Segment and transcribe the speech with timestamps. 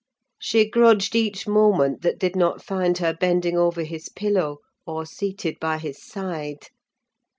[0.39, 5.59] She grudged each moment that did not find her bending over his pillow, or seated
[5.59, 6.69] by his side.